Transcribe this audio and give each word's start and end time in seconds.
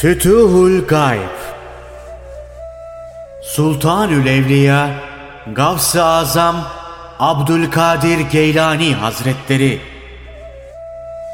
Fütuhul 0.00 0.86
Gayb 0.86 1.38
Sultanül 3.42 4.26
Evliya 4.26 4.90
Gavs-ı 5.52 6.04
Azam 6.04 6.56
Abdülkadir 7.18 8.20
Geylani 8.20 8.94
Hazretleri 8.94 9.80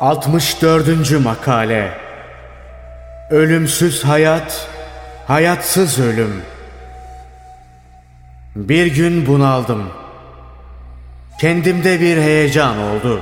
64. 0.01 1.21
Makale 1.25 1.99
Ölümsüz 3.31 4.05
hayat, 4.05 4.69
hayatsız 5.27 6.01
ölüm 6.01 6.43
Bir 8.57 8.87
gün 8.87 9.27
bunaldım. 9.27 9.91
Kendimde 11.41 12.01
bir 12.01 12.17
heyecan 12.17 12.79
oldu. 12.79 13.21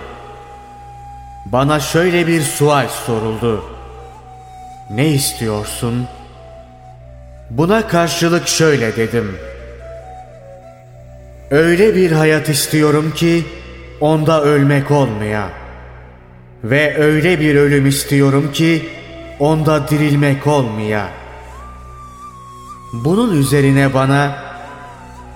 Bana 1.47 1.81
şöyle 1.81 2.27
bir 2.27 2.43
sual 2.43 2.89
soruldu. 2.89 3.82
Ne 4.95 5.09
istiyorsun? 5.09 6.07
Buna 7.51 7.89
karşılık 7.89 8.49
şöyle 8.49 8.97
dedim. 8.97 9.37
Öyle 11.51 11.97
bir 11.97 12.13
hayat 12.13 12.49
istiyorum 12.49 13.13
ki 13.15 13.45
onda 14.01 14.43
ölmek 14.43 14.91
olmaya. 14.91 15.49
Ve 16.65 16.97
öyle 16.99 17.41
bir 17.41 17.55
ölüm 17.57 17.87
istiyorum 17.87 18.53
ki 18.53 18.89
onda 19.39 19.89
dirilmek 19.89 20.47
olmaya. 20.47 21.09
Bunun 22.93 23.41
üzerine 23.41 23.95
bana 23.95 24.37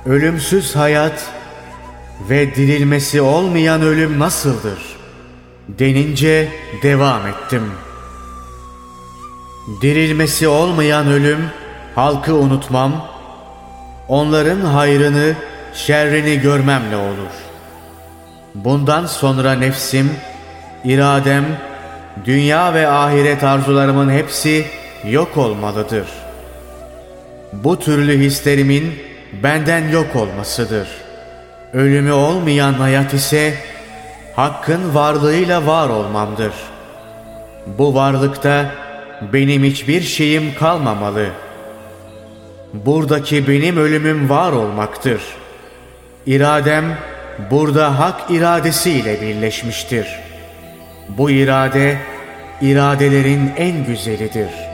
ölümsüz 0.07 0.77
hayat 0.77 1.31
ve 2.31 2.55
dirilmesi 2.55 3.21
olmayan 3.21 3.83
ölüm 3.83 4.19
nasıldır? 4.19 4.79
Denince 5.69 6.49
devam 6.83 7.27
ettim. 7.27 7.63
Dirilmesi 9.67 10.49
olmayan 10.49 11.07
ölüm 11.07 11.51
halkı 11.95 12.35
unutmam, 12.35 13.07
onların 14.09 14.61
hayrını, 14.61 15.35
şerrini 15.75 16.41
görmemle 16.41 16.97
olur. 16.97 17.33
Bundan 18.55 19.07
sonra 19.07 19.53
nefsim, 19.53 20.11
iradem, 20.85 21.45
dünya 22.25 22.75
ve 22.75 22.89
ahiret 22.89 23.45
arzularımın 23.45 24.11
hepsi 24.11 24.67
yok 25.05 25.37
olmalıdır. 25.37 26.07
Bu 27.53 27.79
türlü 27.79 28.21
hislerimin 28.21 28.99
benden 29.43 29.89
yok 29.89 30.17
olmasıdır. 30.17 30.89
Ölümü 31.73 32.13
olmayan 32.13 32.73
hayat 32.73 33.15
ise 33.15 33.55
Hakk'ın 34.37 34.95
varlığıyla 34.95 35.67
var 35.67 35.89
olmamdır. 35.89 36.53
Bu 37.79 37.95
varlıkta 37.95 38.86
benim 39.33 39.65
hiçbir 39.65 40.03
şeyim 40.03 40.55
kalmamalı. 40.55 41.29
Buradaki 42.75 43.49
benim 43.49 43.77
ölümüm 43.77 44.29
var 44.29 44.53
olmaktır. 44.53 45.21
İradem 46.27 46.99
burada 47.51 47.99
hak 47.99 48.31
iradesiyle 48.31 49.21
birleşmiştir. 49.21 50.07
Bu 51.09 51.31
irade 51.31 51.99
iradelerin 52.61 53.53
en 53.57 53.85
güzelidir.'' 53.87 54.66